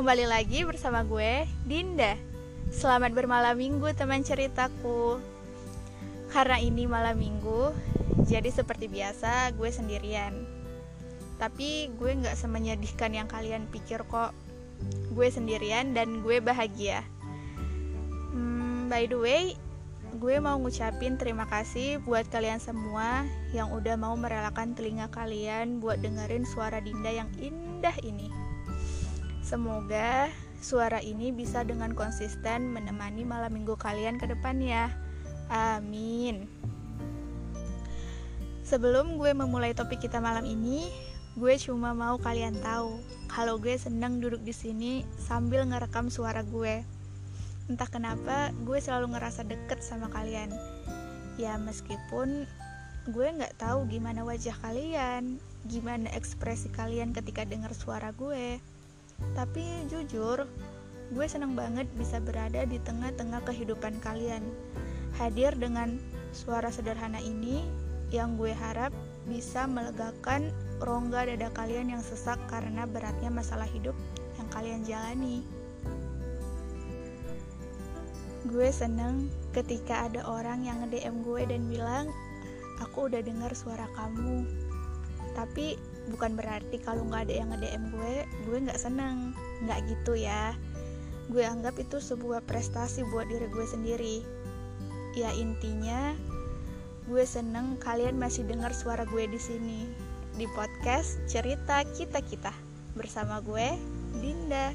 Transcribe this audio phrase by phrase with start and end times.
[0.00, 2.16] Kembali lagi bersama gue, Dinda.
[2.72, 5.20] Selamat bermalam minggu teman ceritaku.
[6.32, 7.68] Karena ini malam minggu
[8.24, 10.32] Jadi seperti biasa gue sendirian.
[11.36, 14.32] Tapi gue gak semenyedihkan yang kalian pikir kok.
[15.12, 17.04] Gue sendirian dan gue bahagia.
[18.32, 19.52] Hmm, By the way,
[20.16, 26.00] gue mau ngucapin terima kasih buat kalian semua yang udah mau merelakan telinga kalian buat
[26.00, 28.39] dengerin suara Dinda yang indah ini.
[29.40, 30.28] Semoga
[30.60, 34.92] suara ini bisa dengan konsisten menemani malam minggu kalian ke depannya.
[35.48, 36.46] Amin.
[38.62, 40.86] Sebelum gue memulai topik kita malam ini,
[41.34, 46.86] gue cuma mau kalian tahu kalau gue seneng duduk di sini sambil ngerekam suara gue.
[47.66, 50.54] Entah kenapa gue selalu ngerasa deket sama kalian.
[51.34, 52.46] Ya meskipun
[53.10, 58.62] gue nggak tahu gimana wajah kalian, gimana ekspresi kalian ketika dengar suara gue.
[59.34, 60.46] Tapi jujur,
[61.10, 64.42] gue senang banget bisa berada di tengah-tengah kehidupan kalian.
[65.18, 65.98] Hadir dengan
[66.30, 67.66] suara sederhana ini
[68.10, 68.90] yang gue harap
[69.26, 70.50] bisa melegakan
[70.82, 73.94] rongga dada kalian yang sesak karena beratnya masalah hidup
[74.38, 75.46] yang kalian jalani.
[78.48, 82.06] Gue seneng ketika ada orang yang nge-DM gue dan bilang,
[82.80, 84.48] aku udah dengar suara kamu.
[85.36, 85.76] Tapi
[86.08, 88.14] bukan berarti kalau nggak ada yang nge-DM gue
[88.48, 90.56] gue nggak seneng nggak gitu ya.
[91.30, 94.16] Gue anggap itu sebuah prestasi buat diri gue sendiri.
[95.14, 96.16] Ya intinya
[97.10, 99.86] gue seneng kalian masih dengar suara gue di sini.
[100.34, 102.54] Di podcast cerita kita kita
[102.96, 103.76] bersama gue
[104.18, 104.72] Dinda.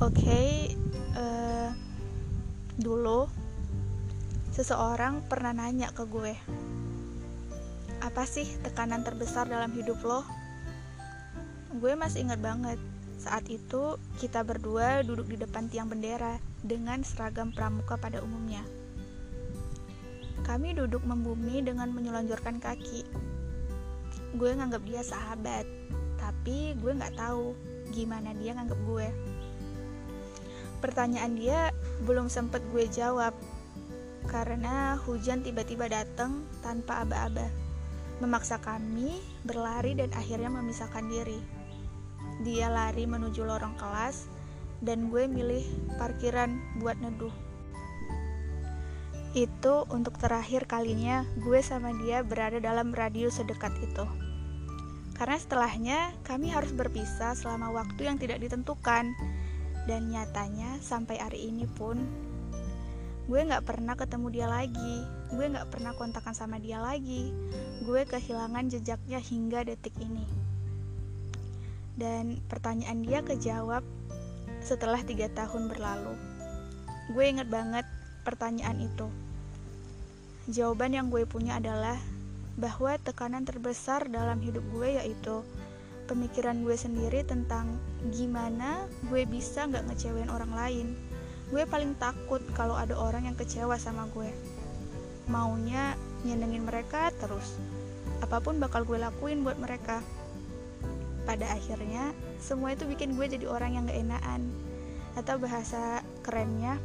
[0.00, 0.50] Oke okay,
[1.12, 1.68] uh, eh,
[2.80, 3.28] dulu
[4.56, 6.34] seseorang pernah nanya ke gue
[8.10, 10.26] apa sih tekanan terbesar dalam hidup lo?
[11.78, 12.74] Gue masih ingat banget,
[13.22, 18.66] saat itu kita berdua duduk di depan tiang bendera dengan seragam pramuka pada umumnya.
[20.42, 23.06] Kami duduk membumi dengan menyelonjorkan kaki.
[24.34, 25.62] Gue nganggap dia sahabat,
[26.18, 27.54] tapi gue nggak tahu
[27.94, 29.06] gimana dia nganggap gue.
[30.82, 31.70] Pertanyaan dia
[32.02, 33.38] belum sempet gue jawab
[34.26, 37.59] karena hujan tiba-tiba datang tanpa aba-aba
[38.20, 41.40] memaksa kami berlari dan akhirnya memisahkan diri.
[42.44, 44.28] Dia lari menuju lorong kelas
[44.84, 45.64] dan gue milih
[45.96, 47.32] parkiran buat neduh.
[49.36, 54.04] Itu untuk terakhir kalinya gue sama dia berada dalam radius sedekat itu.
[55.14, 59.12] Karena setelahnya kami harus berpisah selama waktu yang tidak ditentukan.
[59.84, 62.00] Dan nyatanya sampai hari ini pun
[63.26, 64.96] gue gak pernah ketemu dia lagi.
[65.34, 67.34] Gue gak pernah kontakkan sama dia lagi.
[67.84, 70.24] Gue kehilangan jejaknya hingga detik ini.
[71.98, 73.84] Dan pertanyaan dia kejawab
[74.64, 76.14] setelah tiga tahun berlalu.
[77.12, 77.84] Gue inget banget
[78.24, 79.10] pertanyaan itu.
[80.48, 82.00] Jawaban yang gue punya adalah
[82.60, 85.44] bahwa tekanan terbesar dalam hidup gue yaitu
[86.10, 87.78] pemikiran gue sendiri tentang
[88.10, 90.86] gimana gue bisa gak ngecewain orang lain
[91.50, 94.30] gue paling takut kalau ada orang yang kecewa sama gue.
[95.26, 97.58] Maunya nyenengin mereka terus.
[98.22, 99.98] Apa pun bakal gue lakuin buat mereka.
[101.26, 104.46] Pada akhirnya semua itu bikin gue jadi orang yang gak enakan.
[105.18, 106.78] Atau bahasa kerennya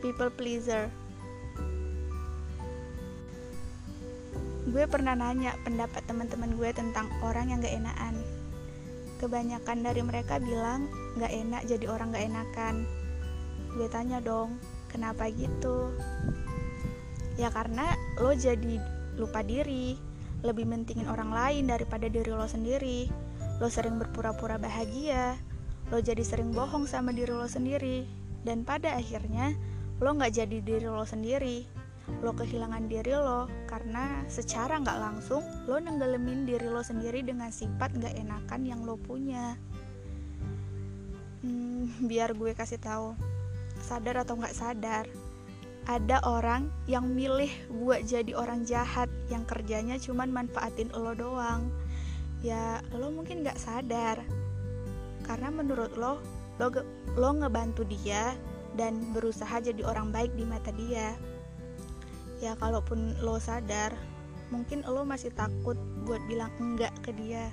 [0.00, 0.88] people pleaser.
[4.72, 8.16] Gue pernah nanya pendapat teman-teman gue tentang orang yang gak enakan.
[9.20, 10.88] Kebanyakan dari mereka bilang
[11.20, 13.01] gak enak jadi orang gak enakan
[13.72, 14.60] gue tanya dong
[14.92, 15.96] kenapa gitu?
[17.40, 18.76] Ya karena lo jadi
[19.16, 19.96] lupa diri
[20.44, 23.08] lebih mentingin orang lain daripada diri lo sendiri.
[23.62, 25.38] Lo sering berpura-pura bahagia
[25.92, 28.08] lo jadi sering bohong sama diri lo sendiri.
[28.44, 29.52] Dan pada akhirnya
[30.00, 31.64] lo nggak jadi diri lo sendiri.
[32.20, 37.96] Lo kehilangan diri lo karena secara nggak langsung lo nenggelemin diri lo sendiri dengan sifat
[37.96, 39.56] nggak enakan yang lo punya.
[41.44, 43.31] Hmm, biar gue kasih tahu
[43.82, 45.04] sadar atau nggak sadar
[45.90, 47.50] ada orang yang milih
[47.82, 51.66] buat jadi orang jahat yang kerjanya cuman manfaatin lo doang.
[52.42, 54.22] Ya lo mungkin nggak sadar
[55.26, 56.22] karena menurut lo
[56.58, 56.70] lo
[57.18, 58.34] lo ngebantu dia
[58.78, 61.18] dan berusaha jadi orang baik di mata dia.
[62.38, 63.94] Ya kalaupun lo sadar
[64.54, 67.50] mungkin lo masih takut buat bilang enggak ke dia.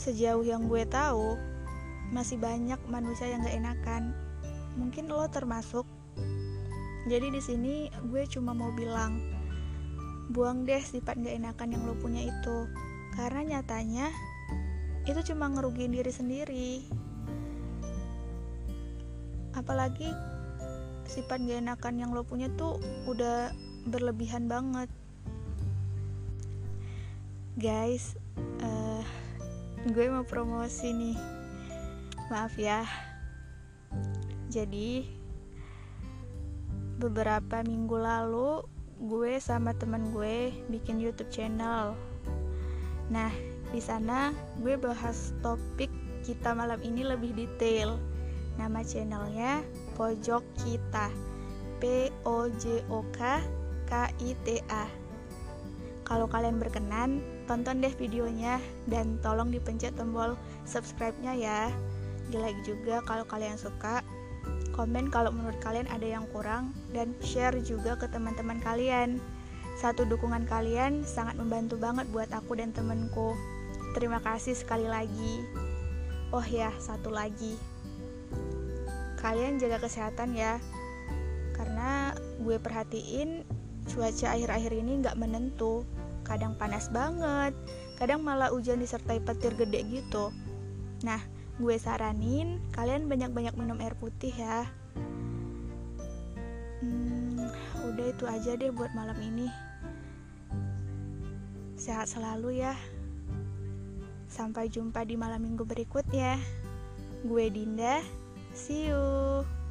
[0.00, 1.51] Sejauh yang gue tahu
[2.12, 4.12] masih banyak manusia yang gak enakan.
[4.76, 5.88] Mungkin lo termasuk.
[7.08, 7.74] Jadi di sini
[8.12, 9.18] gue cuma mau bilang,
[10.30, 12.58] buang deh sifat gak enakan yang lo punya itu.
[13.12, 14.08] karena nyatanya
[15.04, 16.70] itu cuma ngerugiin diri sendiri
[19.52, 20.08] apalagi
[21.04, 23.52] sifat gak enakan yang lo punya tuh udah
[23.84, 24.88] berlebihan banget
[27.58, 28.16] guys
[28.64, 29.04] uh,
[29.92, 31.18] gue mau promosi nih
[32.32, 32.88] maaf ya.
[34.48, 35.04] Jadi
[36.96, 38.64] beberapa minggu lalu
[39.04, 41.92] gue sama temen gue bikin YouTube channel.
[43.12, 43.28] Nah
[43.68, 44.32] di sana
[44.64, 45.92] gue bahas topik
[46.24, 48.00] kita malam ini lebih detail.
[48.56, 49.60] Nama channelnya
[50.00, 51.12] pojok kita.
[51.82, 53.42] P O J O K
[53.90, 54.86] K I T A.
[56.06, 57.18] Kalau kalian berkenan
[57.50, 61.60] tonton deh videonya dan tolong dipencet tombol subscribe-nya ya
[62.32, 64.00] di like juga kalau kalian suka.
[64.72, 69.20] Komen kalau menurut kalian ada yang kurang dan share juga ke teman-teman kalian.
[69.76, 73.36] Satu dukungan kalian sangat membantu banget buat aku dan temenku
[73.92, 75.44] terima kasih sekali lagi.
[76.32, 77.60] Oh ya satu lagi.
[79.20, 80.58] Kalian jaga kesehatan ya
[81.52, 83.44] karena gue perhatiin
[83.92, 85.84] cuaca akhir-akhir ini nggak menentu.
[86.24, 87.52] Kadang panas banget
[88.00, 90.34] kadang malah hujan disertai petir gede gitu.
[91.06, 91.22] Nah
[91.62, 94.66] gue saranin kalian banyak-banyak minum air putih ya.
[96.82, 97.46] Hmm,
[97.86, 99.46] udah itu aja deh buat malam ini.
[101.78, 102.74] Sehat selalu ya.
[104.26, 106.42] Sampai jumpa di malam minggu berikutnya.
[107.22, 108.02] Gue Dinda.
[108.50, 109.61] See you